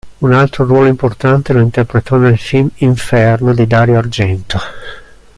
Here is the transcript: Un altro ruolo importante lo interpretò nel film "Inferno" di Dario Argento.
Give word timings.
Un 0.23 0.33
altro 0.33 0.65
ruolo 0.65 0.87
importante 0.87 1.53
lo 1.53 1.59
interpretò 1.59 2.15
nel 2.17 2.39
film 2.39 2.67
"Inferno" 2.77 3.53
di 3.53 3.67
Dario 3.67 3.99
Argento. 3.99 4.57